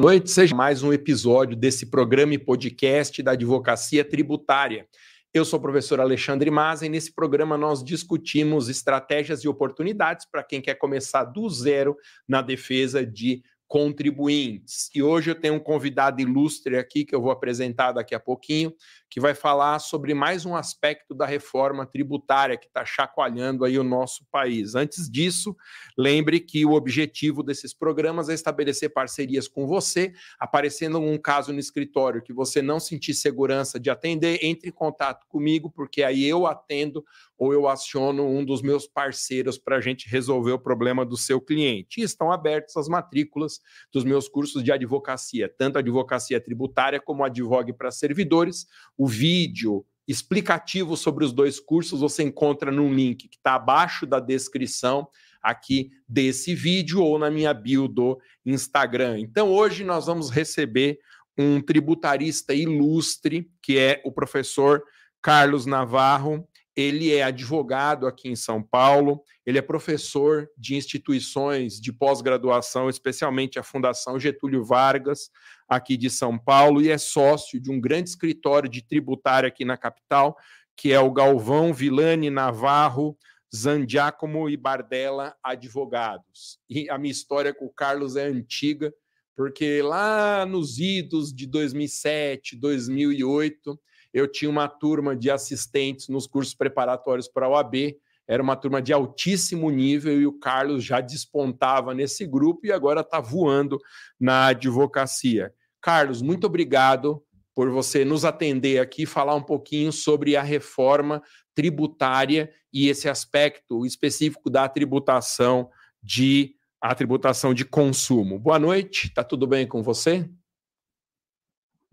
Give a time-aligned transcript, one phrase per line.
[0.00, 4.86] noite, seja mais um episódio desse programa e podcast da Advocacia Tributária.
[5.34, 10.42] Eu sou o professor Alexandre Maza e nesse programa nós discutimos estratégias e oportunidades para
[10.42, 13.42] quem quer começar do zero na defesa de
[13.72, 14.90] contribuintes.
[14.94, 18.70] E hoje eu tenho um convidado ilustre aqui que eu vou apresentar daqui a pouquinho,
[19.08, 23.82] que vai falar sobre mais um aspecto da reforma tributária que está chacoalhando aí o
[23.82, 24.74] nosso país.
[24.74, 25.56] Antes disso,
[25.96, 31.58] lembre que o objetivo desses programas é estabelecer parcerias com você, aparecendo um caso no
[31.58, 36.46] escritório que você não sentir segurança de atender, entre em contato comigo, porque aí eu
[36.46, 37.02] atendo
[37.38, 41.40] ou eu aciono um dos meus parceiros para a gente resolver o problema do seu
[41.40, 42.00] cliente.
[42.00, 43.61] E estão abertas as matrículas
[43.92, 48.66] dos meus cursos de advocacia, tanto advocacia tributária como advogue para servidores.
[48.96, 54.18] O vídeo explicativo sobre os dois cursos você encontra num link que está abaixo da
[54.18, 55.08] descrição
[55.42, 59.18] aqui desse vídeo ou na minha bio do Instagram.
[59.20, 60.98] Então hoje nós vamos receber
[61.36, 64.82] um tributarista ilustre, que é o professor
[65.20, 71.92] Carlos Navarro ele é advogado aqui em São Paulo, ele é professor de instituições de
[71.92, 75.30] pós-graduação, especialmente a Fundação Getúlio Vargas,
[75.68, 79.76] aqui de São Paulo, e é sócio de um grande escritório de tributário aqui na
[79.76, 80.36] capital,
[80.76, 83.16] que é o Galvão Vilani Navarro,
[83.54, 86.58] Zandiacomo e Bardella Advogados.
[86.68, 88.92] E a minha história com o Carlos é antiga,
[89.36, 93.78] porque lá nos idos de 2007, 2008,
[94.12, 97.96] eu tinha uma turma de assistentes nos cursos preparatórios para a OAB,
[98.28, 103.00] era uma turma de altíssimo nível e o Carlos já despontava nesse grupo e agora
[103.00, 103.78] está voando
[104.18, 105.52] na advocacia.
[105.80, 107.22] Carlos, muito obrigado
[107.54, 111.22] por você nos atender aqui, falar um pouquinho sobre a reforma
[111.54, 115.68] tributária e esse aspecto específico da tributação
[116.02, 118.38] de a tributação de consumo.
[118.38, 120.28] Boa noite, está tudo bem com você?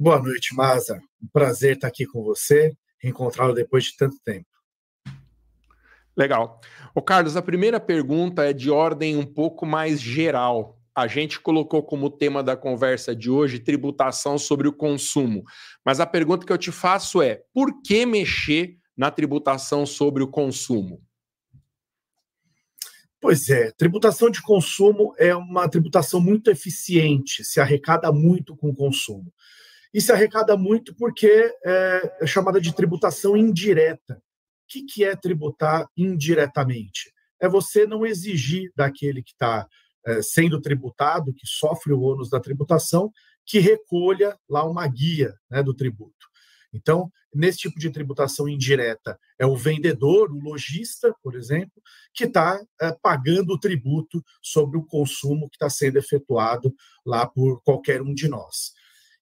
[0.01, 1.01] Boa noite, Maza.
[1.21, 2.71] Um prazer estar aqui com você,
[3.03, 4.47] encontrá-lo depois de tanto tempo.
[6.15, 6.61] Legal.
[6.95, 10.79] O Carlos, a primeira pergunta é de ordem um pouco mais geral.
[10.95, 15.43] A gente colocou como tema da conversa de hoje tributação sobre o consumo.
[15.83, 20.29] Mas a pergunta que eu te faço é: por que mexer na tributação sobre o
[20.29, 21.03] consumo?
[23.19, 28.75] Pois é, tributação de consumo é uma tributação muito eficiente, se arrecada muito com o
[28.75, 29.29] consumo
[29.93, 34.15] e se arrecada muito porque é, é chamada de tributação indireta.
[34.15, 34.21] O
[34.67, 37.11] que, que é tributar indiretamente?
[37.41, 39.67] É você não exigir daquele que está
[40.05, 43.11] é, sendo tributado, que sofre o ônus da tributação,
[43.45, 46.29] que recolha lá uma guia né, do tributo.
[46.71, 51.81] Então, nesse tipo de tributação indireta, é o vendedor, o lojista, por exemplo,
[52.13, 56.73] que está é, pagando o tributo sobre o consumo que está sendo efetuado
[57.05, 58.73] lá por qualquer um de nós.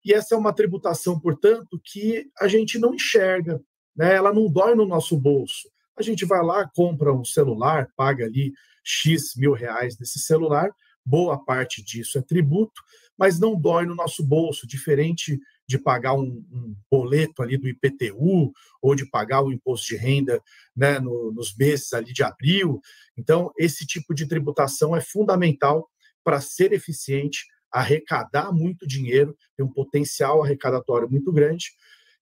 [0.03, 3.61] E essa é uma tributação, portanto, que a gente não enxerga,
[3.95, 4.15] né?
[4.15, 5.69] ela não dói no nosso bolso.
[5.97, 8.53] A gente vai lá, compra um celular, paga ali
[8.83, 10.71] X mil reais nesse celular,
[11.03, 12.81] boa parte disso é tributo,
[13.17, 18.53] mas não dói no nosso bolso, diferente de pagar um, um boleto ali do IPTU
[18.81, 20.41] ou de pagar o imposto de renda
[20.75, 22.79] né, no, nos meses ali de abril.
[23.17, 25.89] Então, esse tipo de tributação é fundamental
[26.23, 31.65] para ser eficiente, arrecadar muito dinheiro, tem um potencial arrecadatório muito grande.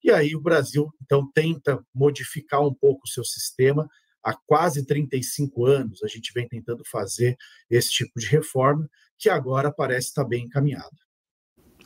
[0.04, 3.88] E aí o Brasil, então, tenta modificar um pouco o seu sistema.
[4.24, 7.36] Há quase 35 anos a gente vem tentando fazer
[7.70, 10.96] esse tipo de reforma, que agora parece estar bem encaminhada.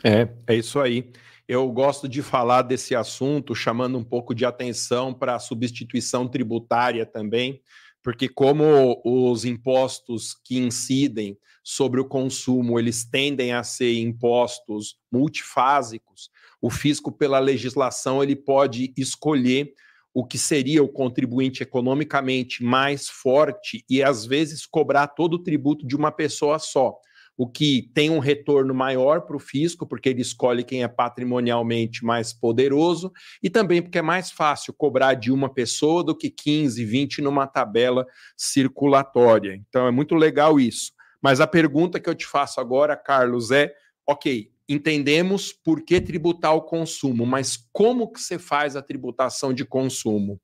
[0.03, 1.11] É, é isso aí.
[1.47, 7.05] Eu gosto de falar desse assunto, chamando um pouco de atenção para a substituição tributária
[7.05, 7.61] também,
[8.03, 16.29] porque como os impostos que incidem sobre o consumo, eles tendem a ser impostos multifásicos,
[16.61, 19.73] o fisco pela legislação ele pode escolher
[20.13, 25.85] o que seria o contribuinte economicamente mais forte e às vezes cobrar todo o tributo
[25.85, 26.97] de uma pessoa só
[27.39, 32.03] o que tem um retorno maior para o fisco, porque ele escolhe quem é patrimonialmente
[32.03, 36.83] mais poderoso, e também porque é mais fácil cobrar de uma pessoa do que 15,
[36.83, 38.05] 20 numa tabela
[38.35, 39.55] circulatória.
[39.55, 40.91] Então é muito legal isso.
[41.21, 43.73] Mas a pergunta que eu te faço agora, Carlos, é:
[44.05, 49.63] ok, entendemos por que tributar o consumo, mas como que você faz a tributação de
[49.63, 50.41] consumo?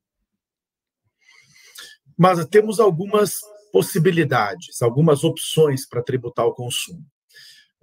[2.18, 3.42] Mas temos algumas
[3.76, 7.06] possibilidades, algumas opções para tributar o consumo.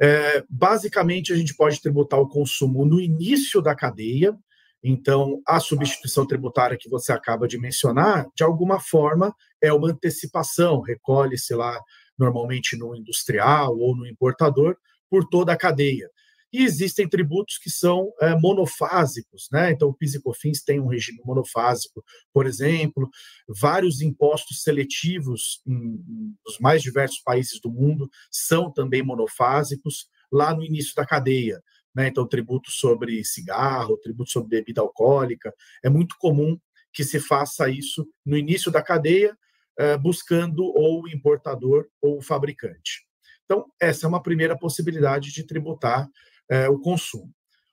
[0.01, 4.35] É, basicamente, a gente pode tributar o consumo no início da cadeia,
[4.83, 10.81] então, a substituição tributária que você acaba de mencionar, de alguma forma, é uma antecipação,
[10.81, 11.79] recolhe-se lá
[12.19, 14.75] normalmente no industrial ou no importador,
[15.11, 16.09] por toda a cadeia.
[16.53, 19.71] E existem tributos que são é, monofásicos, né?
[19.71, 23.09] Então, o PIS e COFINS tem um regime monofásico, por exemplo,
[23.49, 26.05] vários impostos seletivos em,
[26.45, 31.63] nos mais diversos países do mundo são também monofásicos, lá no início da cadeia.
[31.95, 32.09] Né?
[32.09, 36.59] Então, tributo sobre cigarro, tributo sobre bebida alcoólica, é muito comum
[36.93, 39.37] que se faça isso no início da cadeia,
[39.79, 43.07] é, buscando ou o importador ou o fabricante.
[43.45, 46.09] Então, essa é uma primeira possibilidade de tributar
[46.53, 47.33] é, o consumo.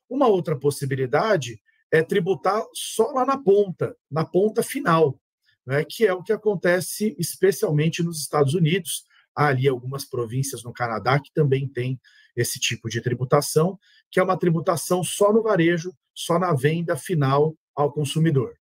[0.10, 1.62] Uma outra possibilidade
[1.92, 5.20] é tributar só lá na ponta, na ponta final,
[5.68, 9.04] né, que é o que acontece especialmente nos Estados Unidos.
[9.36, 12.00] Há ali algumas províncias no Canadá que também têm
[12.38, 13.78] esse tipo de tributação,
[14.10, 18.56] que é uma tributação só no varejo, só na venda final ao consumidor.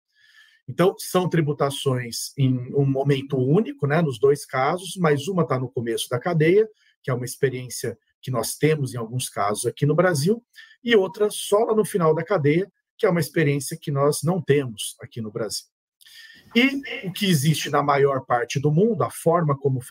[0.67, 5.69] Então, são tributações em um momento único, né, nos dois casos, mas uma está no
[5.69, 6.67] começo da cadeia,
[7.03, 10.43] que é uma experiência que nós temos em alguns casos aqui no Brasil,
[10.83, 14.41] e outra só lá no final da cadeia, que é uma experiência que nós não
[14.41, 15.65] temos aqui no Brasil.
[16.55, 19.81] E o que existe na maior parte do mundo, a forma como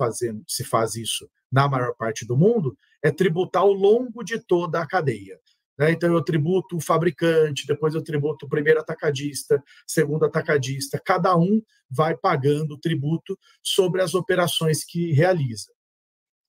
[0.46, 4.86] se faz isso na maior parte do mundo, é tributar ao longo de toda a
[4.86, 5.38] cadeia.
[5.78, 5.92] Né?
[5.92, 11.00] Então, eu tributo o fabricante, depois eu tributo o primeiro atacadista, segundo atacadista.
[11.04, 15.70] Cada um vai pagando tributo sobre as operações que realiza.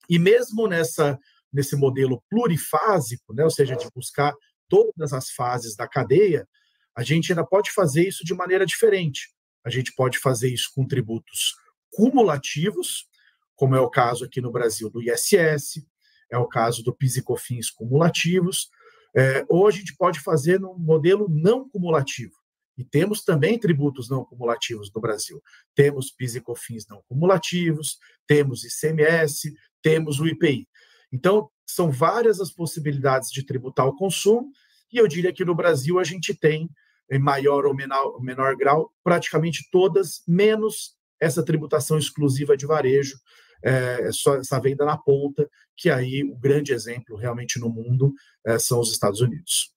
[0.09, 1.19] E mesmo nessa
[1.51, 4.33] nesse modelo plurifásico, né, ou seja, de buscar
[4.67, 6.47] todas as fases da cadeia,
[6.95, 9.29] a gente ainda pode fazer isso de maneira diferente.
[9.63, 11.55] A gente pode fazer isso com tributos
[11.91, 13.07] cumulativos,
[13.55, 15.85] como é o caso aqui no Brasil do ISS,
[16.31, 18.69] é o caso do PIS e COFINS cumulativos,
[19.15, 22.33] é, ou a gente pode fazer num modelo não cumulativo.
[22.77, 25.41] E temos também tributos não cumulativos no Brasil.
[25.73, 27.97] Temos PIS e COFINS não cumulativos,
[28.27, 29.51] temos ICMS,
[29.81, 30.67] temos o IPI.
[31.11, 34.49] Então, são várias as possibilidades de tributar o consumo,
[34.91, 36.69] e eu diria que no Brasil a gente tem,
[37.11, 43.17] em maior ou menor, menor grau, praticamente todas, menos essa tributação exclusiva de varejo,
[43.63, 48.13] é, só essa venda na ponta, que aí o grande exemplo realmente no mundo
[48.45, 49.73] é, são os Estados Unidos.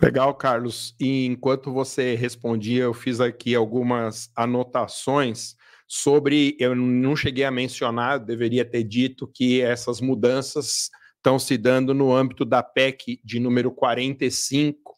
[0.00, 0.94] Legal, Carlos.
[0.98, 5.56] E enquanto você respondia, eu fiz aqui algumas anotações
[5.90, 6.56] sobre.
[6.60, 12.14] Eu não cheguei a mencionar, deveria ter dito que essas mudanças estão se dando no
[12.14, 14.94] âmbito da PEC de número 45.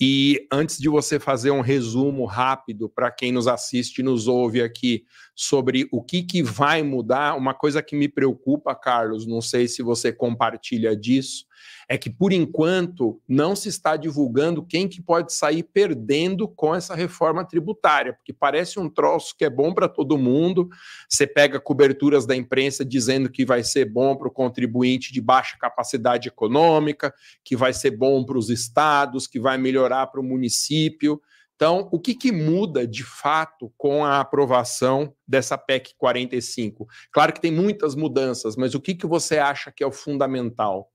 [0.00, 4.62] E antes de você fazer um resumo rápido para quem nos assiste e nos ouve
[4.62, 5.04] aqui
[5.36, 9.82] sobre o que, que vai mudar, uma coisa que me preocupa, Carlos, não sei se
[9.82, 11.44] você compartilha disso,
[11.88, 16.94] é que, por enquanto, não se está divulgando quem que pode sair perdendo com essa
[16.94, 20.68] reforma tributária, porque parece um troço que é bom para todo mundo.
[21.08, 25.56] Você pega coberturas da imprensa dizendo que vai ser bom para o contribuinte de baixa
[25.58, 27.12] capacidade econômica,
[27.44, 31.20] que vai ser bom para os estados, que vai melhorar para o município.
[31.60, 36.86] Então, o que, que, muda de fato com a aprovação dessa PEC 45?
[37.12, 40.90] Claro que tem muitas mudanças, mas o que, que você acha que é o fundamental?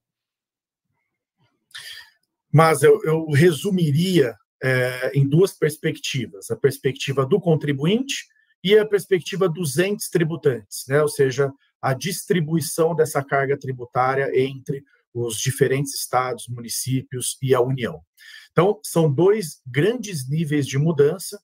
[2.56, 8.26] Mas eu, eu resumiria é, em duas perspectivas: a perspectiva do contribuinte
[8.64, 11.02] e a perspectiva dos entes tributantes, né?
[11.02, 18.00] ou seja, a distribuição dessa carga tributária entre os diferentes estados, municípios e a União.
[18.54, 21.38] Então, são dois grandes níveis de mudança.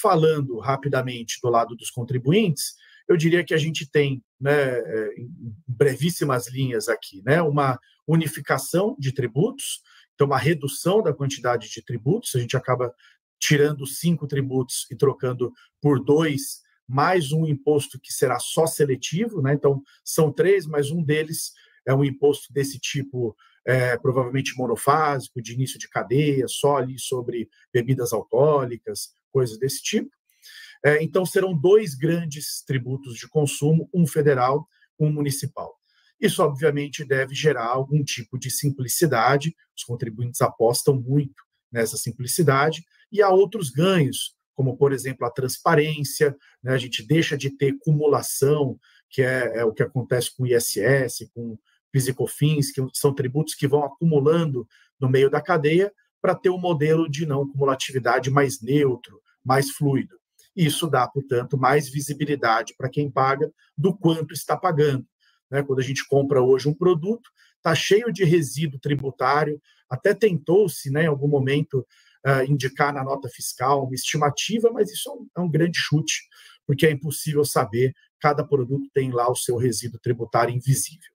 [0.00, 2.74] Falando rapidamente do lado dos contribuintes,
[3.06, 5.28] eu diria que a gente tem, né, é, em
[5.66, 9.82] brevíssimas linhas aqui, né, uma unificação de tributos,
[10.16, 12.92] então, uma redução da quantidade de tributos, a gente acaba
[13.38, 19.52] tirando cinco tributos e trocando por dois, mais um imposto que será só seletivo, né?
[19.52, 21.52] Então, são três, mas um deles
[21.86, 27.50] é um imposto desse tipo, é, provavelmente monofásico, de início de cadeia, só ali sobre
[27.70, 30.10] bebidas alcoólicas, coisas desse tipo.
[30.82, 34.66] É, então, serão dois grandes tributos de consumo, um federal,
[34.98, 35.75] um municipal.
[36.20, 43.22] Isso, obviamente, deve gerar algum tipo de simplicidade, os contribuintes apostam muito nessa simplicidade, e
[43.22, 46.72] há outros ganhos, como, por exemplo, a transparência, né?
[46.72, 48.78] a gente deixa de ter cumulação,
[49.10, 51.58] que é, é o que acontece com o ISS, com
[51.92, 54.66] PIS que são tributos que vão acumulando
[55.00, 60.16] no meio da cadeia, para ter um modelo de não cumulatividade mais neutro, mais fluido.
[60.56, 65.06] Isso dá, portanto, mais visibilidade para quem paga do quanto está pagando.
[65.50, 65.62] Né?
[65.62, 71.04] Quando a gente compra hoje um produto, está cheio de resíduo tributário, até tentou-se, né,
[71.04, 71.86] em algum momento,
[72.26, 76.22] uh, indicar na nota fiscal uma estimativa, mas isso é um, é um grande chute,
[76.66, 81.10] porque é impossível saber, cada produto tem lá o seu resíduo tributário invisível.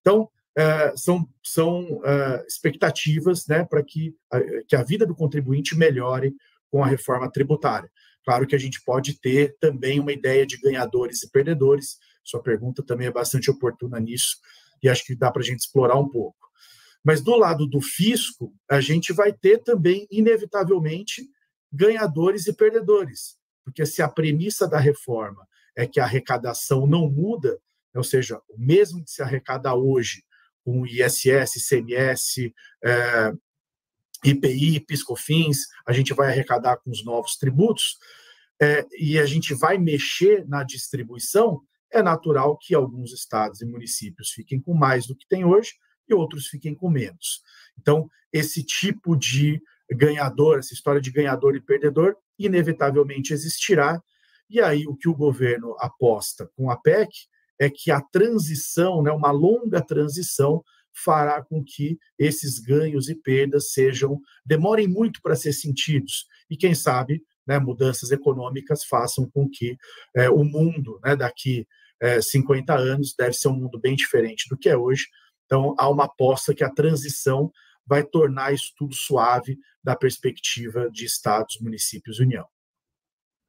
[0.00, 4.12] Então, é, são, são é, expectativas né, para que,
[4.66, 6.34] que a vida do contribuinte melhore
[6.68, 7.88] com a reforma tributária.
[8.24, 12.82] Claro que a gente pode ter também uma ideia de ganhadores e perdedores, sua pergunta
[12.82, 14.36] também é bastante oportuna nisso,
[14.82, 16.36] e acho que dá para a gente explorar um pouco.
[17.02, 21.26] Mas do lado do fisco, a gente vai ter também, inevitavelmente,
[21.72, 27.58] ganhadores e perdedores, porque se a premissa da reforma é que a arrecadação não muda,
[27.94, 30.22] ou seja, o mesmo que se arrecada hoje
[30.64, 32.54] com ISS, ICMS,
[32.84, 33.32] é,
[34.24, 37.96] IPI, PiscoFins, a gente vai arrecadar com os novos tributos,
[38.60, 44.30] é, e a gente vai mexer na distribuição, é natural que alguns estados e municípios
[44.30, 45.72] fiquem com mais do que tem hoje
[46.08, 47.42] e outros fiquem com menos.
[47.78, 54.02] Então, esse tipo de ganhador, essa história de ganhador e perdedor, inevitavelmente existirá.
[54.48, 57.10] E aí, o que o governo aposta com a PEC
[57.58, 60.62] é que a transição, né, uma longa transição,
[61.04, 66.74] fará com que esses ganhos e perdas sejam demorem muito para ser sentidos e quem
[66.74, 69.76] sabe né, mudanças econômicas façam com que
[70.14, 71.66] é, o mundo né, daqui
[72.00, 75.06] é, 50 anos deve ser um mundo bem diferente do que é hoje.
[75.46, 77.50] Então, há uma aposta que a transição
[77.86, 82.46] vai tornar isso tudo suave da perspectiva de estados, municípios e União.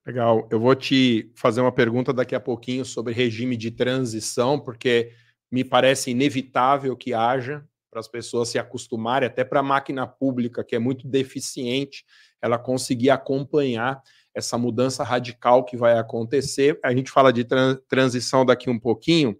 [0.07, 0.47] Legal.
[0.49, 5.11] Eu vou te fazer uma pergunta daqui a pouquinho sobre regime de transição, porque
[5.51, 10.63] me parece inevitável que haja para as pessoas se acostumarem, até para a máquina pública,
[10.63, 12.05] que é muito deficiente,
[12.41, 14.01] ela conseguir acompanhar
[14.33, 16.79] essa mudança radical que vai acontecer.
[16.83, 17.45] A gente fala de
[17.87, 19.37] transição daqui um pouquinho.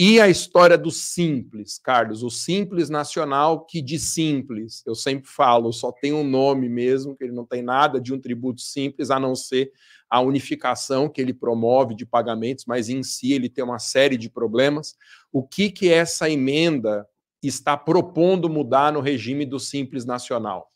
[0.00, 5.72] E a história do simples, Carlos, o simples nacional, que de simples, eu sempre falo,
[5.72, 9.18] só tem um nome mesmo, que ele não tem nada de um tributo simples, a
[9.18, 9.72] não ser
[10.08, 14.30] a unificação que ele promove de pagamentos, mas em si ele tem uma série de
[14.30, 14.96] problemas.
[15.32, 17.04] O que que essa emenda
[17.42, 20.72] está propondo mudar no regime do simples nacional?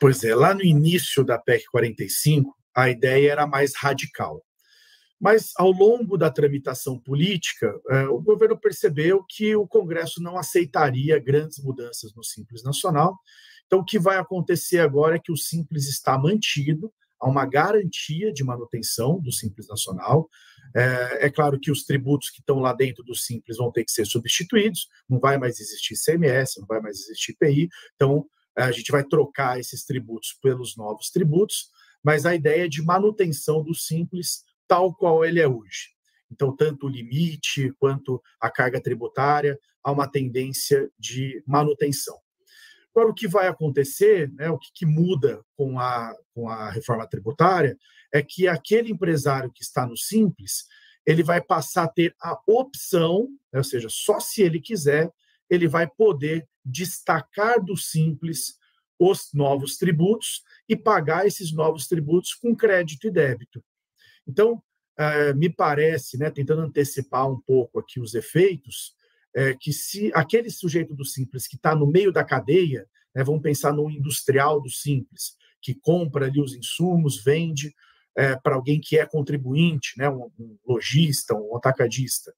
[0.00, 4.44] Pois é, lá no início da PEC 45, a ideia era mais radical.
[5.20, 11.18] Mas, ao longo da tramitação política, é, o governo percebeu que o Congresso não aceitaria
[11.18, 13.18] grandes mudanças no Simples Nacional.
[13.66, 18.32] Então, o que vai acontecer agora é que o Simples está mantido, há uma garantia
[18.32, 20.28] de manutenção do Simples Nacional.
[20.74, 23.92] É, é, claro que os tributos que estão lá dentro do Simples vão ter que
[23.92, 28.90] ser substituídos, não vai mais existir CMS, não vai mais existir IPI, então a gente
[28.90, 31.70] vai trocar esses tributos pelos novos tributos,
[32.02, 35.90] mas a ideia é de manutenção do Simples tal qual ele é hoje.
[36.30, 42.16] Então, tanto o limite quanto a carga tributária, há uma tendência de manutenção.
[42.98, 47.06] Agora, o que vai acontecer, né, o que, que muda com a, com a reforma
[47.06, 47.78] tributária,
[48.12, 50.66] é que aquele empresário que está no Simples,
[51.06, 55.12] ele vai passar a ter a opção, né, ou seja, só se ele quiser,
[55.48, 58.56] ele vai poder destacar do Simples
[58.98, 63.64] os novos tributos e pagar esses novos tributos com crédito e débito.
[64.26, 64.60] Então,
[64.98, 68.92] é, me parece, né, tentando antecipar um pouco aqui os efeitos,
[69.38, 73.40] é, que se aquele sujeito do Simples que está no meio da cadeia, né, vamos
[73.40, 77.72] pensar no industrial do Simples, que compra ali os insumos, vende
[78.16, 82.34] é, para alguém que é contribuinte, né, um, um lojista, um atacadista.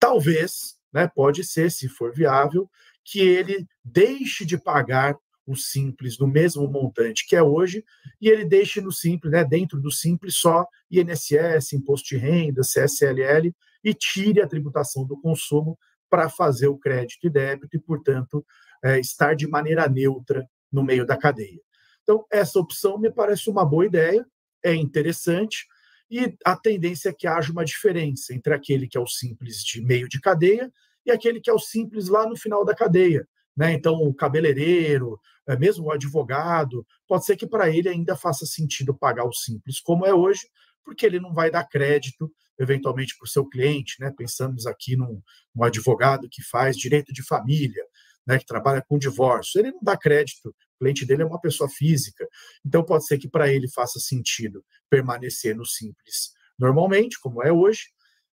[0.00, 2.68] Talvez, né, pode ser, se for viável,
[3.04, 5.16] que ele deixe de pagar
[5.46, 7.84] o simples no mesmo montante que é hoje
[8.20, 13.54] e ele deixe no simples, né, dentro do simples só INSS, imposto de renda, CSLL
[13.84, 18.44] e tire a tributação do consumo para fazer o crédito e débito e, portanto,
[18.84, 21.60] é, estar de maneira neutra no meio da cadeia.
[22.02, 24.24] Então, essa opção me parece uma boa ideia,
[24.62, 25.66] é interessante,
[26.10, 29.80] e a tendência é que haja uma diferença entre aquele que é o simples de
[29.80, 30.72] meio de cadeia
[31.04, 33.26] e aquele que é o simples lá no final da cadeia.
[33.56, 33.72] Né?
[33.72, 38.94] Então, o cabeleireiro, é, mesmo o advogado, pode ser que para ele ainda faça sentido
[38.94, 40.48] pagar o simples como é hoje,
[40.84, 43.96] porque ele não vai dar crédito, eventualmente, para o seu cliente.
[44.00, 44.12] Né?
[44.16, 45.20] Pensamos aqui num,
[45.54, 47.84] num advogado que faz direito de família,
[48.26, 51.70] né, que trabalha com divórcio, ele não dá crédito, o cliente dele é uma pessoa
[51.70, 52.26] física.
[52.64, 57.82] Então, pode ser que para ele faça sentido permanecer no simples normalmente, como é hoje,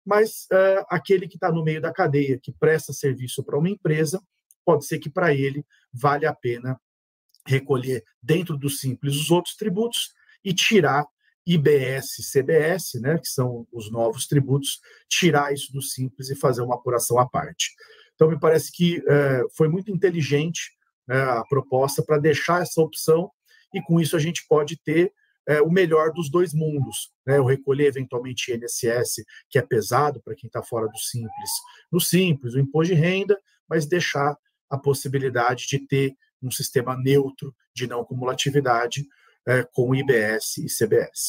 [0.04, 4.20] mas uh, aquele que está no meio da cadeia, que presta serviço para uma empresa,
[4.64, 6.80] pode ser que para ele vale a pena
[7.46, 10.12] recolher dentro do simples os outros tributos
[10.44, 11.04] e tirar
[11.46, 16.76] IBS, CBS, né, que são os novos tributos, tirar isso do simples e fazer uma
[16.76, 17.70] apuração à parte.
[18.14, 20.72] Então, me parece que é, foi muito inteligente
[21.06, 23.30] né, a proposta para deixar essa opção,
[23.74, 25.12] e com isso a gente pode ter
[25.48, 27.10] é, o melhor dos dois mundos.
[27.26, 27.38] Né?
[27.38, 31.50] Eu recolher eventualmente INSS, que é pesado para quem está fora do Simples,
[31.90, 34.36] no Simples, o imposto de renda, mas deixar
[34.70, 39.06] a possibilidade de ter um sistema neutro de não cumulatividade
[39.46, 41.28] é, com IBS e CBS.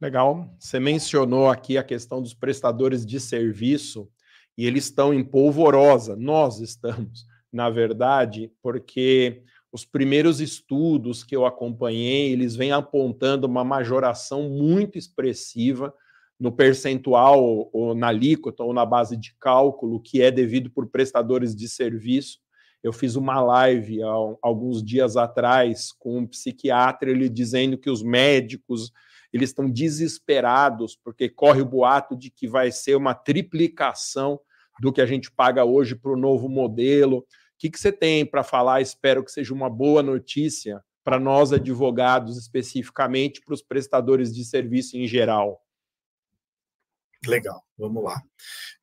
[0.00, 0.54] Legal.
[0.58, 4.08] Você mencionou aqui a questão dos prestadores de serviço
[4.56, 6.16] e eles estão em polvorosa.
[6.16, 13.64] Nós estamos, na verdade, porque os primeiros estudos que eu acompanhei, eles vêm apontando uma
[13.64, 15.92] majoração muito expressiva
[16.38, 21.56] no percentual ou na alíquota ou na base de cálculo que é devido por prestadores
[21.56, 22.38] de serviço.
[22.84, 28.02] Eu fiz uma live há alguns dias atrás com um psiquiatra, ele dizendo que os
[28.02, 28.92] médicos
[29.32, 34.38] eles estão desesperados porque corre o boato de que vai ser uma triplicação
[34.80, 37.26] do que a gente paga hoje para o novo modelo
[37.64, 38.82] que, que você tem para falar?
[38.82, 44.98] Espero que seja uma boa notícia para nós advogados, especificamente para os prestadores de serviço
[44.98, 45.63] em geral.
[47.26, 48.20] Legal, vamos lá.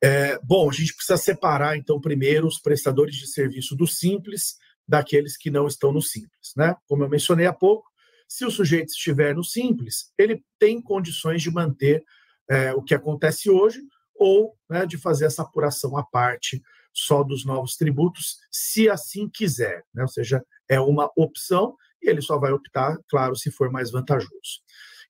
[0.02, 4.56] É, bom, a gente precisa separar, então, primeiro os prestadores de serviço do simples
[4.86, 6.52] daqueles que não estão no simples.
[6.56, 6.74] Né?
[6.86, 7.88] Como eu mencionei há pouco,
[8.28, 12.02] se o sujeito estiver no simples, ele tem condições de manter
[12.50, 13.80] é, o que acontece hoje
[14.14, 19.82] ou né, de fazer essa apuração à parte só dos novos tributos, se assim quiser,
[19.94, 20.02] né?
[20.02, 24.60] ou seja, é uma opção e ele só vai optar, claro, se for mais vantajoso.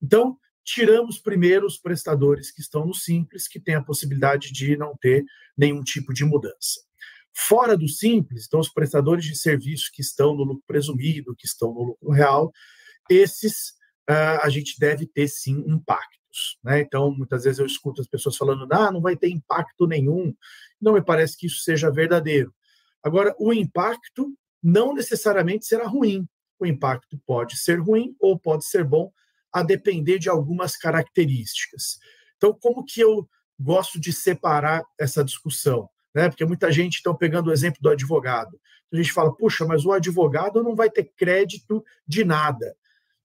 [0.01, 4.97] Então, tiramos primeiro os prestadores que estão no Simples, que têm a possibilidade de não
[5.01, 5.25] ter
[5.57, 6.81] nenhum tipo de mudança.
[7.35, 11.73] Fora do Simples, então, os prestadores de serviço que estão no lucro presumido, que estão
[11.73, 12.53] no lucro real,
[13.11, 13.71] esses
[14.09, 16.59] uh, a gente deve ter sim impactos.
[16.63, 16.81] Né?
[16.81, 20.35] Então, muitas vezes eu escuto as pessoas falando, ah, não vai ter impacto nenhum
[20.83, 22.53] não me parece que isso seja verdadeiro.
[23.03, 26.29] Agora, o impacto não necessariamente será ruim.
[26.59, 29.13] O impacto pode ser ruim ou pode ser bom,
[29.53, 31.99] a depender de algumas características.
[32.37, 33.29] Então, como que eu
[33.59, 35.89] gosto de separar essa discussão?
[36.15, 36.29] Né?
[36.29, 38.59] Porque muita gente está pegando o exemplo do advogado.
[38.93, 42.77] A gente fala, puxa, mas o advogado não vai ter crédito de nada.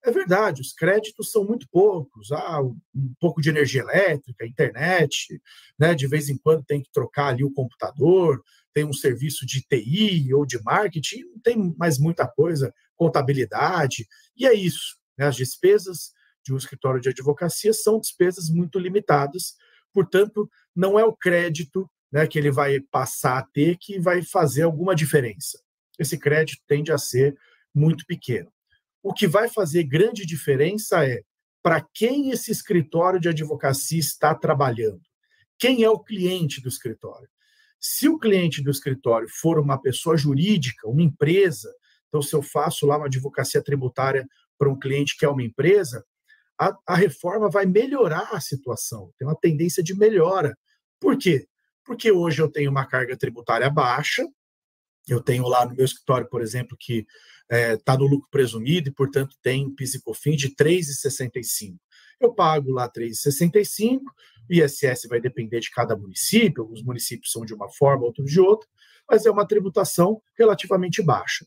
[0.06, 2.32] É verdade, os créditos são muito poucos.
[2.32, 5.42] Ah, um pouco de energia elétrica, internet,
[5.78, 5.94] né?
[5.94, 8.42] De vez em quando tem que trocar ali o computador,
[8.74, 14.46] tem um serviço de TI ou de marketing, não tem mais muita coisa, contabilidade, e
[14.46, 14.98] é isso.
[15.18, 15.26] Né?
[15.26, 16.12] As despesas
[16.48, 19.56] de um escritório de advocacia são despesas muito limitadas,
[19.94, 24.62] portanto, não é o crédito né, que ele vai passar a ter que vai fazer
[24.62, 25.60] alguma diferença.
[26.00, 27.38] Esse crédito tende a ser
[27.76, 28.50] muito pequeno.
[29.04, 31.22] O que vai fazer grande diferença é
[31.62, 35.02] para quem esse escritório de advocacia está trabalhando.
[35.60, 37.28] Quem é o cliente do escritório?
[37.78, 41.70] Se o cliente do escritório for uma pessoa jurídica, uma empresa,
[42.08, 44.26] então se eu faço lá uma advocacia tributária
[44.58, 46.06] para um cliente que é uma empresa,
[46.60, 50.58] a, a reforma vai melhorar a situação, tem uma tendência de melhora.
[51.00, 51.48] Por quê?
[51.86, 54.28] Porque hoje eu tenho uma carga tributária baixa,
[55.08, 57.06] eu tenho lá no meu escritório, por exemplo, que
[57.50, 61.78] está é, tá no lucro presumido e, portanto, tem PIS e COFINS de 3,65.
[62.20, 64.02] Eu pago lá 3,65,
[64.50, 68.40] o ISS vai depender de cada município, alguns municípios são de uma forma, outros de
[68.40, 68.68] outra,
[69.10, 71.46] mas é uma tributação relativamente baixa.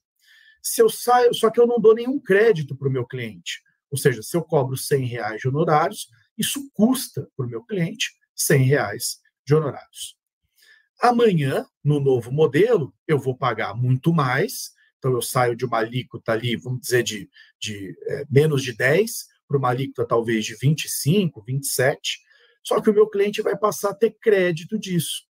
[0.63, 3.99] Se eu saio, só que eu não dou nenhum crédito para o meu cliente, ou
[3.99, 8.63] seja, se eu cobro 100 reais de honorários, isso custa para o meu cliente 100
[8.65, 10.17] reais de honorários.
[11.01, 16.33] Amanhã, no novo modelo, eu vou pagar muito mais, então, eu saio de uma alíquota
[16.33, 21.43] ali, vamos dizer, de, de é, menos de 10 para uma alíquota talvez de 25,
[21.43, 22.21] 27,
[22.63, 25.23] só que o meu cliente vai passar a ter crédito disso.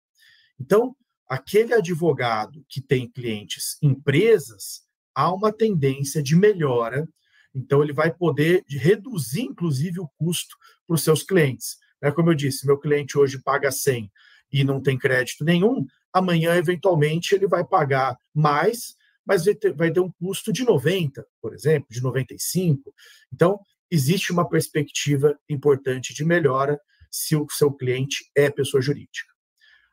[0.61, 0.97] Então,
[1.29, 4.83] aquele advogado que tem clientes empresas,
[5.15, 7.09] há uma tendência de melhora,
[7.55, 11.79] então ele vai poder reduzir, inclusive, o custo para os seus clientes.
[12.03, 14.11] É Como eu disse, meu cliente hoje paga 100
[14.53, 18.97] e não tem crédito nenhum, amanhã, eventualmente, ele vai pagar mais
[19.31, 22.93] mas vai ter, vai ter um custo de 90, por exemplo, de 95.
[23.33, 29.31] Então, existe uma perspectiva importante de melhora se o seu cliente é pessoa jurídica.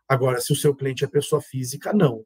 [0.09, 2.25] Agora, se o seu cliente é pessoa física, não.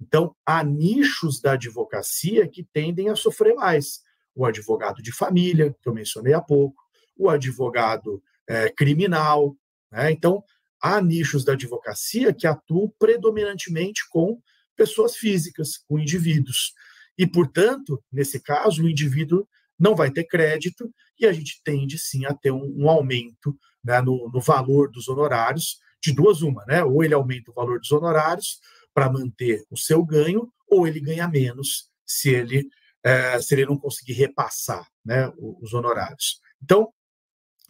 [0.00, 4.02] Então, há nichos da advocacia que tendem a sofrer mais.
[4.34, 6.82] O advogado de família, que eu mencionei há pouco,
[7.16, 9.56] o advogado é, criminal.
[9.90, 10.10] Né?
[10.12, 10.42] Então,
[10.82, 14.40] há nichos da advocacia que atuam predominantemente com
[14.76, 16.74] pessoas físicas, com indivíduos.
[17.16, 19.46] E, portanto, nesse caso, o indivíduo
[19.78, 24.00] não vai ter crédito e a gente tende sim a ter um, um aumento né,
[24.00, 26.82] no, no, valor dos honorários, de duas uma, né?
[26.84, 28.58] Ou ele aumenta o valor dos honorários
[28.92, 32.68] para manter o seu ganho, ou ele ganha menos se ele
[33.04, 36.40] é, se ele não conseguir repassar né, os honorários.
[36.62, 36.92] Então,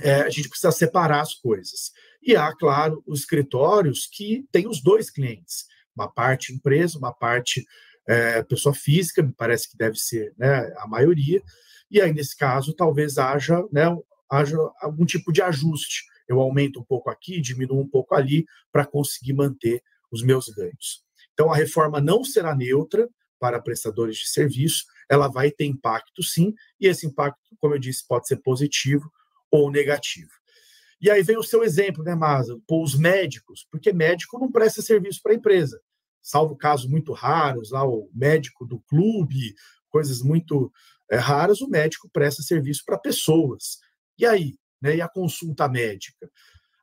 [0.01, 1.93] é, a gente precisa separar as coisas.
[2.23, 7.65] E há, claro, os escritórios que têm os dois clientes, uma parte empresa, uma parte
[8.09, 11.43] é, pessoa física, me parece que deve ser né, a maioria,
[11.91, 13.85] e aí, nesse caso, talvez haja, né,
[14.31, 16.05] haja algum tipo de ajuste.
[16.27, 21.05] Eu aumento um pouco aqui, diminuo um pouco ali, para conseguir manter os meus ganhos.
[21.33, 23.09] Então, a reforma não será neutra
[23.45, 28.03] para prestadores de serviço, ela vai ter impacto sim, e esse impacto, como eu disse,
[28.09, 29.13] pode ser positivo
[29.51, 30.31] ou negativo.
[30.99, 32.59] E aí vem o seu exemplo, né, Masa?
[32.67, 35.79] Pô, os médicos, porque médico não presta serviço para a empresa,
[36.23, 39.55] salvo casos muito raros, lá o médico do clube,
[39.91, 40.73] coisas muito
[41.11, 43.77] é, raras, o médico presta serviço para pessoas.
[44.17, 44.55] E aí?
[44.81, 46.31] Né, e a consulta médica?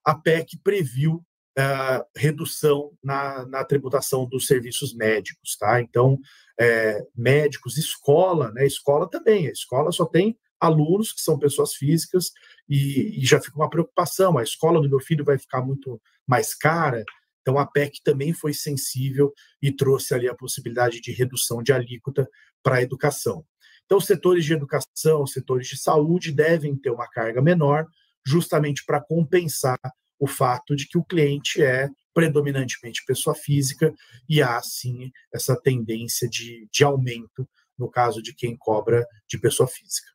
[0.06, 1.26] A PEC previu
[1.58, 5.82] Uh, redução na, na, tributação dos serviços médicos, tá?
[5.82, 6.18] Então,
[6.58, 8.66] é, médicos, escola, né?
[8.66, 12.32] Escola também, a escola só tem alunos que são pessoas físicas
[12.70, 16.54] e, e, já fica uma preocupação, a escola do meu filho vai ficar muito mais
[16.54, 17.04] cara,
[17.42, 22.30] então a PEC também foi sensível e trouxe ali a possibilidade de redução de alíquota
[22.64, 23.44] para a educação.
[23.86, 27.88] Então, setores de educação, setores de saúde devem ter uma carga menor,
[28.26, 29.80] justamente para compensar
[30.22, 33.92] o fato de que o cliente é predominantemente pessoa física
[34.30, 39.68] e há, sim, essa tendência de, de aumento no caso de quem cobra de pessoa
[39.68, 40.12] física.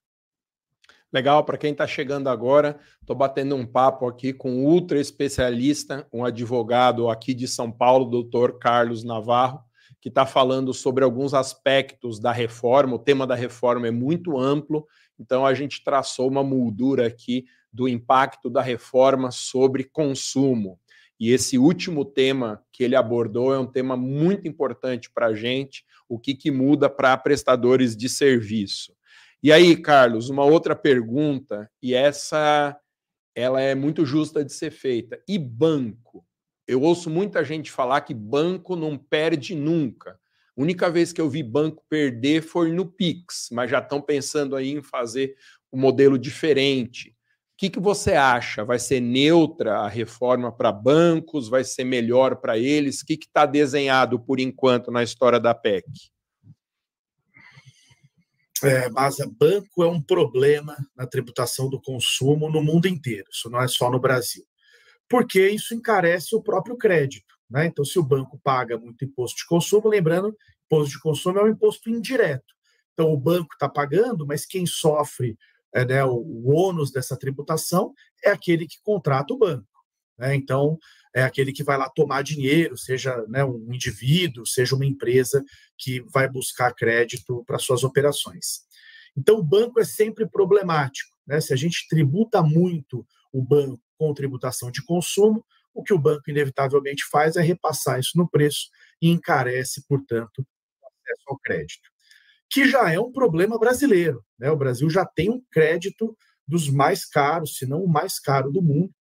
[1.12, 6.07] Legal, para quem está chegando agora, estou batendo um papo aqui com um ultra especialista,
[6.12, 9.61] um advogado aqui de São Paulo, doutor Carlos Navarro,
[10.01, 12.95] que está falando sobre alguns aspectos da reforma.
[12.95, 14.87] O tema da reforma é muito amplo,
[15.19, 17.45] então a gente traçou uma moldura aqui
[17.77, 20.81] do impacto da reforma sobre consumo.
[21.21, 25.85] E esse último tema que ele abordou é um tema muito importante para a gente,
[26.09, 28.95] o que, que muda para prestadores de serviço.
[29.43, 32.75] E aí, Carlos, uma outra pergunta, e essa
[33.35, 35.21] ela é muito justa de ser feita.
[35.29, 36.25] E banco?
[36.67, 40.19] Eu ouço muita gente falar que banco não perde nunca.
[40.57, 44.57] A única vez que eu vi banco perder foi no Pix, mas já estão pensando
[44.57, 45.37] aí em fazer
[45.71, 47.15] um modelo diferente.
[47.57, 48.64] O que, que você acha?
[48.64, 51.49] Vai ser neutra a reforma para bancos?
[51.49, 53.01] Vai ser melhor para eles?
[53.01, 55.87] O que está desenhado por enquanto na história da PEC?
[58.62, 63.61] É, mas banco é um problema na tributação do consumo no mundo inteiro, isso não
[63.61, 64.45] é só no Brasil
[65.09, 67.35] porque isso encarece o próprio crédito.
[67.49, 67.66] Né?
[67.66, 71.49] Então, se o banco paga muito imposto de consumo, lembrando, imposto de consumo é um
[71.49, 72.55] imposto indireto.
[72.92, 75.37] Então, o banco está pagando, mas quem sofre
[75.74, 77.92] é, né, o, o ônus dessa tributação
[78.24, 79.66] é aquele que contrata o banco.
[80.18, 80.35] Né?
[80.35, 80.79] Então,
[81.14, 85.44] é aquele que vai lá tomar dinheiro, seja né, um indivíduo, seja uma empresa
[85.79, 88.66] que vai buscar crédito para suas operações.
[89.16, 91.16] Então, o banco é sempre problemático.
[91.26, 91.40] Né?
[91.40, 96.31] Se a gente tributa muito o banco com tributação de consumo, o que o banco
[96.31, 98.68] inevitavelmente faz é repassar isso no preço
[99.00, 101.90] e encarece, portanto, o acesso ao crédito.
[102.50, 104.24] Que já é um problema brasileiro.
[104.38, 104.50] Né?
[104.50, 108.62] O Brasil já tem um crédito dos mais caros, se não o mais caro do
[108.62, 108.92] mundo.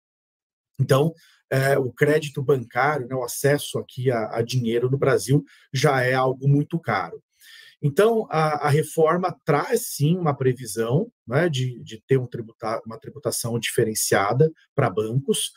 [0.80, 1.14] Então,
[1.50, 6.14] é, o crédito bancário, né, o acesso aqui a, a dinheiro no Brasil já é
[6.14, 7.22] algo muito caro.
[7.82, 13.00] Então, a, a, reforma traz sim uma previsão né, de, de ter um tributa, uma
[13.00, 15.52] tributação diferenciada para bancos,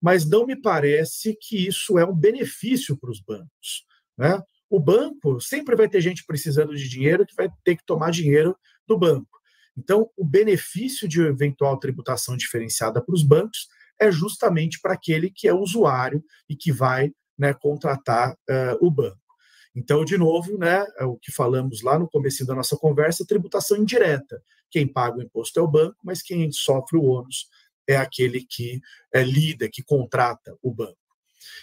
[0.00, 3.84] mas não me parece que isso é um benefício para os bancos.
[4.16, 4.40] Né?
[4.74, 8.56] O banco sempre vai ter gente precisando de dinheiro que vai ter que tomar dinheiro
[8.88, 9.38] do banco.
[9.78, 13.68] Então, o benefício de eventual tributação diferenciada para os bancos
[14.00, 19.16] é justamente para aquele que é usuário e que vai né, contratar uh, o banco.
[19.76, 23.76] Então, de novo, né, é o que falamos lá no começo da nossa conversa, tributação
[23.76, 24.42] indireta.
[24.72, 27.48] Quem paga o imposto é o banco, mas quem sofre o ônus
[27.88, 28.80] é aquele que
[29.14, 31.03] é, lida, que contrata o banco.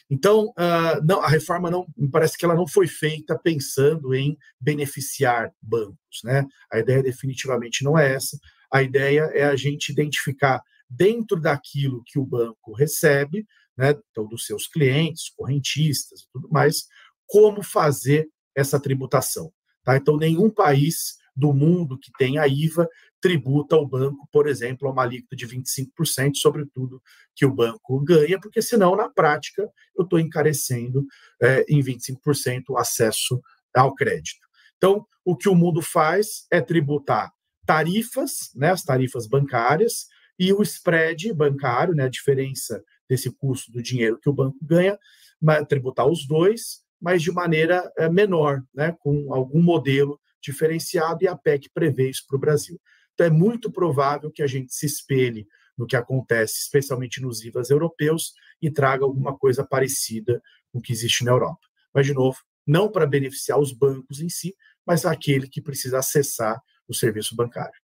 [0.09, 4.37] Então, uh, não, a reforma não me parece que ela não foi feita pensando em
[4.59, 6.21] beneficiar bancos.
[6.23, 6.45] Né?
[6.71, 8.37] A ideia definitivamente não é essa.
[8.71, 13.45] A ideia é a gente identificar dentro daquilo que o banco recebe,
[13.77, 16.85] né, então dos seus clientes, correntistas e tudo mais,
[17.25, 19.51] como fazer essa tributação.
[19.83, 19.95] Tá?
[19.95, 22.87] Então, nenhum país do mundo que tem a IVA
[23.21, 27.01] tributa ao banco, por exemplo, a uma alíquota de 25% sobre tudo
[27.35, 31.05] que o banco ganha, porque senão, na prática, eu estou encarecendo
[31.41, 33.39] é, em 25% o acesso
[33.73, 34.47] ao crédito.
[34.77, 37.31] Então, o que o mundo faz é tributar
[37.65, 40.07] tarifas, né, as tarifas bancárias,
[40.37, 44.97] e o spread bancário, né, a diferença desse custo do dinheiro que o banco ganha,
[45.69, 51.35] tributar os dois, mas de maneira é, menor, né, com algum modelo diferenciado e a
[51.35, 52.79] PEC prevê isso para o Brasil.
[53.23, 58.33] É muito provável que a gente se espelhe no que acontece, especialmente nos IVAs europeus,
[58.61, 61.67] e traga alguma coisa parecida com o que existe na Europa.
[61.93, 64.55] Mas, de novo, não para beneficiar os bancos em si,
[64.85, 67.79] mas aquele que precisa acessar o serviço bancário.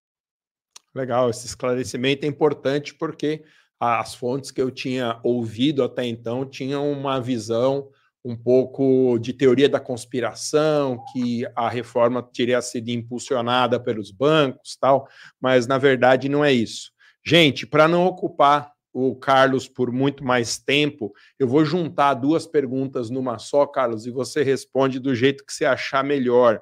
[0.93, 3.43] Legal, esse esclarecimento é importante porque
[3.79, 7.89] as fontes que eu tinha ouvido até então tinham uma visão
[8.25, 15.07] um pouco de teoria da conspiração, que a reforma teria sido impulsionada pelos bancos, tal,
[15.39, 16.91] mas na verdade não é isso.
[17.23, 23.11] Gente, para não ocupar o Carlos por muito mais tempo, eu vou juntar duas perguntas
[23.11, 26.59] numa só, Carlos, e você responde do jeito que você achar melhor.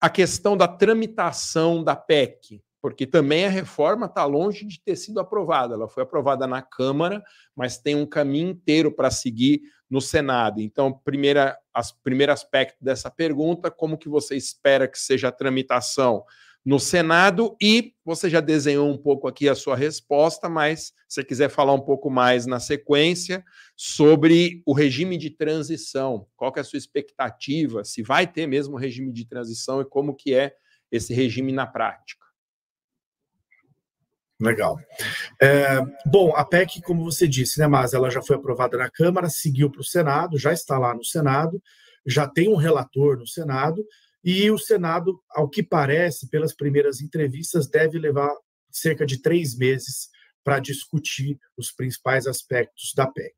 [0.00, 5.20] A questão da tramitação da PEC, porque também a reforma está longe de ter sido
[5.20, 5.74] aprovada.
[5.74, 7.22] Ela foi aprovada na Câmara,
[7.54, 10.60] mas tem um caminho inteiro para seguir no Senado.
[10.60, 16.24] Então, primeira, as, primeiro aspecto dessa pergunta, como que você espera que seja a tramitação
[16.64, 17.56] no Senado?
[17.62, 21.80] E você já desenhou um pouco aqui a sua resposta, mas se quiser falar um
[21.80, 23.44] pouco mais na sequência
[23.76, 28.76] sobre o regime de transição, qual que é a sua expectativa, se vai ter mesmo
[28.76, 30.54] regime de transição e como que é
[30.90, 32.25] esse regime na prática?
[34.38, 34.78] Legal.
[35.40, 39.30] É, bom, a PEC, como você disse, né, mas ela já foi aprovada na Câmara,
[39.30, 41.62] seguiu para o Senado, já está lá no Senado,
[42.06, 43.82] já tem um relator no Senado,
[44.22, 48.30] e o Senado, ao que parece, pelas primeiras entrevistas, deve levar
[48.70, 50.08] cerca de três meses
[50.44, 53.34] para discutir os principais aspectos da PEC.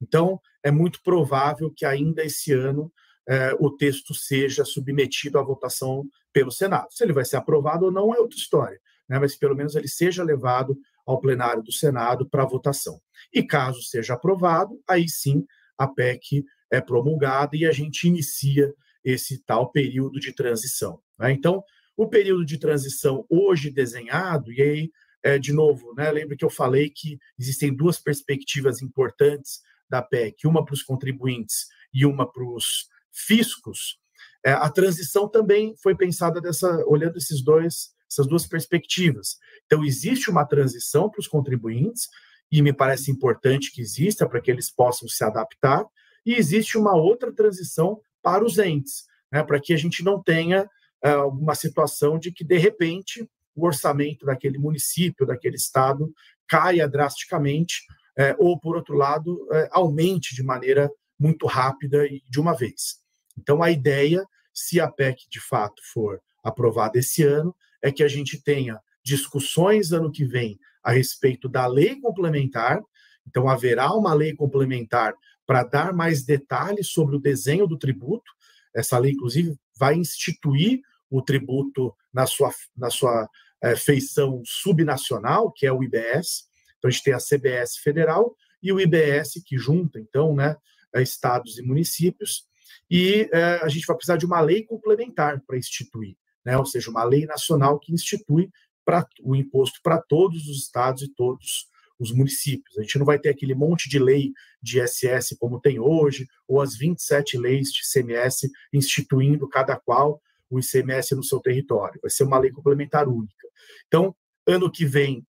[0.00, 2.90] Então, é muito provável que ainda esse ano
[3.28, 6.88] é, o texto seja submetido à votação pelo Senado.
[6.90, 9.88] Se ele vai ser aprovado ou não é outra história né, mas pelo menos ele
[9.88, 13.00] seja levado ao plenário do Senado para votação.
[13.32, 15.44] E caso seja aprovado, aí sim
[15.76, 21.00] a PEC é promulgada e a gente inicia esse tal período de transição.
[21.18, 21.32] Né?
[21.32, 21.62] Então,
[21.96, 24.90] o período de transição hoje desenhado, e aí,
[25.22, 30.64] é, de novo, né, que eu falei que existem duas perspectivas importantes da PEC, uma
[30.64, 33.98] para os contribuintes e uma para os fiscos.
[34.44, 39.36] É, a transição também foi pensada dessa, olhando esses dois essas duas perspectivas.
[39.66, 42.08] Então, existe uma transição para os contribuintes,
[42.50, 45.84] e me parece importante que exista para que eles possam se adaptar,
[46.24, 50.68] e existe uma outra transição para os entes, né, para que a gente não tenha
[51.04, 56.12] uh, uma situação de que, de repente, o orçamento daquele município, daquele estado,
[56.48, 57.82] caia drasticamente,
[58.18, 62.98] uh, ou, por outro lado, uh, aumente de maneira muito rápida e de uma vez.
[63.36, 68.08] Então, a ideia, se a PEC de fato for aprovada esse ano, é que a
[68.08, 72.80] gente tenha discussões ano que vem a respeito da lei complementar.
[73.26, 75.14] Então, haverá uma lei complementar
[75.46, 78.30] para dar mais detalhes sobre o desenho do tributo.
[78.74, 83.28] Essa lei, inclusive, vai instituir o tributo na sua, na sua
[83.62, 86.48] é, feição subnacional, que é o IBS.
[86.78, 90.56] Então, a gente tem a CBS federal e o IBS, que junta, então, né,
[90.94, 92.44] eh, estados e municípios.
[92.90, 96.56] E é, a gente vai precisar de uma lei complementar para instituir né?
[96.56, 98.50] ou seja, uma lei nacional que institui
[98.84, 102.78] pra, o imposto para todos os estados e todos os municípios.
[102.78, 106.60] A gente não vai ter aquele monte de lei de ISS como tem hoje, ou
[106.60, 112.00] as 27 leis de ICMS instituindo cada qual o ICMS no seu território.
[112.00, 113.48] Vai ser uma lei complementar única.
[113.86, 114.14] Então,
[114.46, 115.26] ano que vem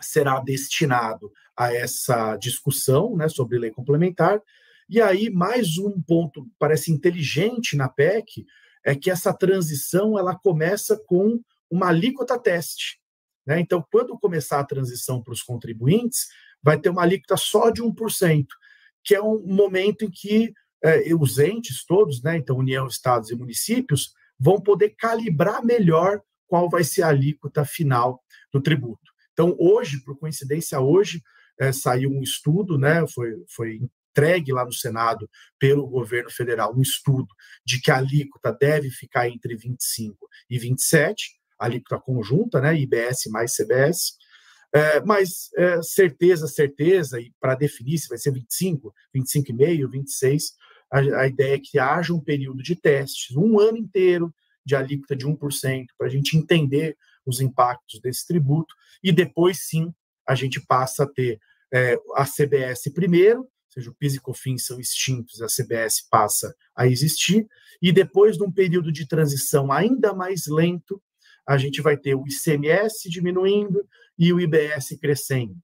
[0.00, 4.40] será destinado a essa discussão né, sobre lei complementar.
[4.88, 8.44] E aí, mais um ponto parece inteligente na PEC
[8.84, 11.40] é que essa transição ela começa com
[11.70, 13.00] uma alíquota teste.
[13.46, 13.60] Né?
[13.60, 16.26] Então, quando começar a transição para os contribuintes,
[16.62, 18.46] vai ter uma alíquota só de 1%,
[19.04, 22.36] que é um momento em que é, os entes todos, né?
[22.36, 28.22] então União, Estados e municípios, vão poder calibrar melhor qual vai ser a alíquota final
[28.52, 29.12] do tributo.
[29.32, 31.22] Então, hoje, por coincidência, hoje
[31.58, 33.06] é, saiu um estudo, né?
[33.06, 33.80] foi, foi
[34.12, 37.28] entregue lá no Senado pelo governo federal um estudo
[37.64, 43.54] de que a alíquota deve ficar entre 25 e 27, alíquota conjunta, né, IBS mais
[43.54, 44.14] CBS,
[44.74, 50.52] é, mas é, certeza, certeza, e para definir se vai ser 25, 25,5, 26,
[50.90, 54.32] a, a ideia é que haja um período de testes, um ano inteiro
[54.64, 56.96] de alíquota de 1%, para a gente entender
[57.26, 59.92] os impactos desse tributo, e depois sim
[60.26, 61.38] a gente passa a ter
[61.72, 66.86] é, a CBS primeiro, seja, o PIS e COFINS são extintos, a CBS passa a
[66.86, 67.46] existir,
[67.80, 71.02] e depois de um período de transição ainda mais lento,
[71.46, 73.86] a gente vai ter o ICMS diminuindo
[74.18, 75.56] e o IBS crescendo.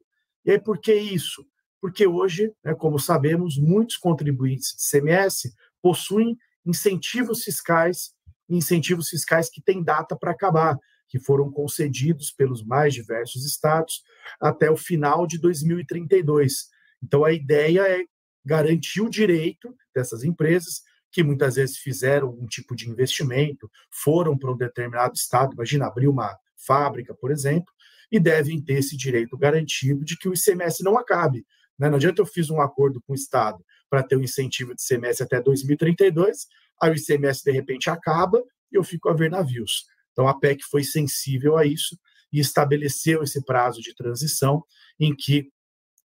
[0.44, 1.46] E aí, por que isso?
[1.80, 8.12] Porque hoje, né, como sabemos, muitos contribuintes de ICMS possuem incentivos fiscais
[8.48, 14.02] incentivos fiscais que têm data para acabar, que foram concedidos pelos mais diversos estados
[14.40, 16.68] até o final de 2032.
[17.02, 18.04] Então, a ideia é
[18.44, 24.52] garantir o direito dessas empresas que muitas vezes fizeram um tipo de investimento, foram para
[24.52, 27.72] um determinado estado, imagina abrir uma fábrica, por exemplo,
[28.10, 31.46] e devem ter esse direito garantido de que o ICMS não acabe.
[31.78, 31.88] Né?
[31.88, 35.22] Não adianta eu fiz um acordo com o Estado para ter um incentivo de ICMS
[35.22, 36.46] até 2032,
[36.80, 39.86] aí o ICMS de repente acaba e eu fico a ver navios.
[40.12, 41.98] Então a PEC foi sensível a isso
[42.32, 44.62] e estabeleceu esse prazo de transição
[44.98, 45.50] em que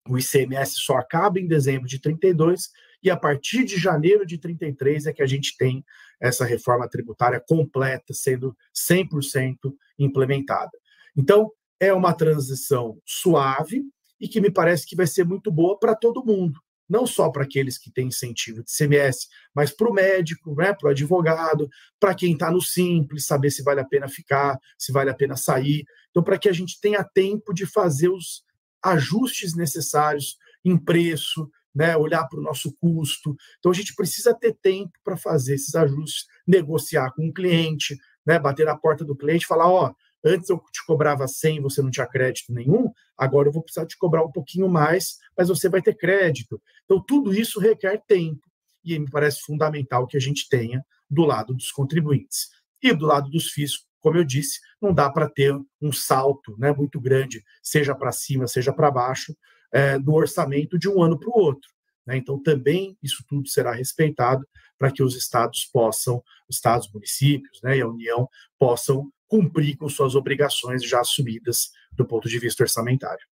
[0.08, 2.70] o ICMS só acaba em dezembro de 32
[3.02, 5.84] e a partir de janeiro de 33 é que a gente tem
[6.20, 9.56] essa reforma tributária completa sendo 100%
[9.98, 10.70] implementada.
[11.16, 13.82] Então, é uma transição suave
[14.20, 17.42] e que me parece que vai ser muito boa para todo mundo, não só para
[17.42, 22.14] aqueles que têm incentivo de CMS, mas para o médico, né, para o advogado, para
[22.14, 25.84] quem está no simples, saber se vale a pena ficar, se vale a pena sair.
[26.10, 28.44] Então, para que a gente tenha tempo de fazer os
[28.82, 33.34] ajustes necessários em preço, né, olhar para o nosso custo.
[33.58, 38.38] Então, a gente precisa ter tempo para fazer esses ajustes, negociar com o cliente, né,
[38.38, 39.92] bater na porta do cliente e falar: ó,
[40.24, 43.96] antes eu te cobrava 100 você não tinha crédito nenhum, agora eu vou precisar te
[43.96, 46.60] cobrar um pouquinho mais, mas você vai ter crédito.
[46.84, 48.40] Então, tudo isso requer tempo.
[48.84, 52.48] E me parece fundamental que a gente tenha do lado dos contribuintes.
[52.82, 56.72] E do lado dos FIIs, como eu disse, não dá para ter um salto né,
[56.72, 59.34] muito grande, seja para cima, seja para baixo,
[59.72, 61.70] é, do orçamento de um ano para o outro.
[62.06, 62.16] Né?
[62.16, 67.78] Então, também isso tudo será respeitado para que os estados possam, os estados, municípios né,
[67.78, 73.24] e a União possam cumprir com suas obrigações já assumidas do ponto de vista orçamentário.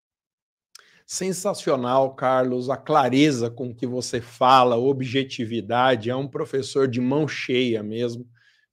[1.06, 7.82] Sensacional, Carlos, a clareza com que você fala, objetividade, é um professor de mão cheia
[7.82, 8.28] mesmo.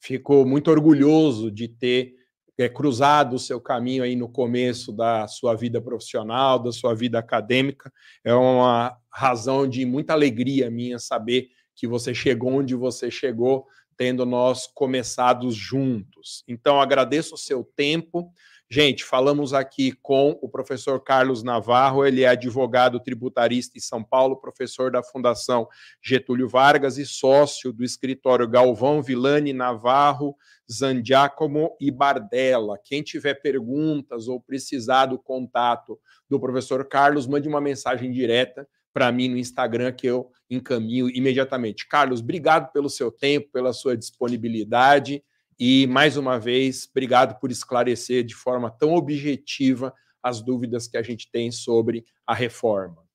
[0.06, 2.14] Ficou muito orgulhoso de ter
[2.60, 7.18] é, cruzado o seu caminho aí no começo da sua vida profissional, da sua vida
[7.18, 7.92] acadêmica.
[8.24, 13.66] É uma razão de muita alegria minha saber que você chegou onde você chegou,
[13.98, 16.44] tendo nós começado juntos.
[16.48, 18.32] Então, agradeço o seu tempo.
[18.68, 24.42] Gente, falamos aqui com o professor Carlos Navarro, ele é advogado tributarista em São Paulo,
[24.42, 25.68] professor da Fundação
[26.02, 30.36] Getúlio Vargas e sócio do escritório Galvão Vilani Navarro,
[30.72, 32.80] Zandiacomo e Bardella.
[32.84, 39.12] Quem tiver perguntas ou precisar do contato do professor Carlos, mande uma mensagem direta para
[39.12, 41.88] mim no Instagram que eu encaminho imediatamente.
[41.88, 45.24] Carlos, obrigado pelo seu tempo, pela sua disponibilidade.
[45.60, 51.04] E, mais uma vez, obrigado por esclarecer de forma tão objetiva as dúvidas que a
[51.04, 53.06] gente tem sobre a reforma.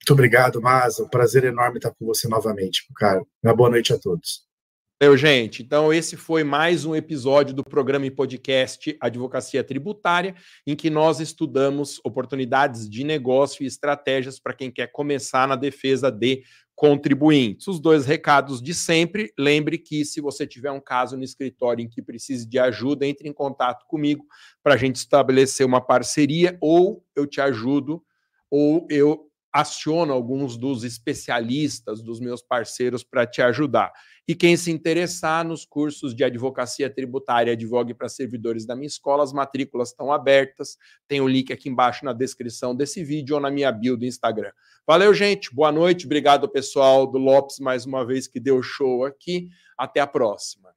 [0.00, 1.04] Muito obrigado, Maza.
[1.04, 3.22] Um prazer enorme estar com você novamente, cara.
[3.42, 4.48] Uma boa noite a todos.
[5.02, 5.62] Valeu, gente.
[5.62, 10.34] Então, esse foi mais um episódio do programa e podcast Advocacia Tributária,
[10.66, 16.10] em que nós estudamos oportunidades de negócio e estratégias para quem quer começar na defesa
[16.10, 16.42] de
[16.80, 17.68] contribuintes.
[17.68, 19.34] Os dois recados de sempre.
[19.38, 23.28] Lembre que se você tiver um caso no escritório em que precise de ajuda, entre
[23.28, 24.24] em contato comigo
[24.62, 28.02] para a gente estabelecer uma parceria, ou eu te ajudo,
[28.50, 33.92] ou eu aciono alguns dos especialistas, dos meus parceiros, para te ajudar.
[34.26, 39.24] E quem se interessar nos cursos de advocacia tributária, advogue para servidores da minha escola,
[39.24, 40.76] as matrículas estão abertas.
[41.08, 44.52] Tem o link aqui embaixo na descrição desse vídeo ou na minha bio do Instagram.
[44.86, 45.52] Valeu, gente.
[45.52, 46.06] Boa noite.
[46.06, 49.48] Obrigado, pessoal do Lopes, mais uma vez, que deu show aqui.
[49.76, 50.70] Até a próxima.